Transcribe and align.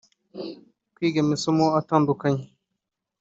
kwiga 0.95 1.19
amasomo 1.25 1.65
atandukanye 1.79 2.45